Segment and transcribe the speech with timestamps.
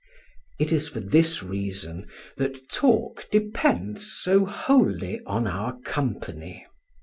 [0.57, 2.07] It is for this reason
[2.37, 6.65] that talk depends so wholly on our company.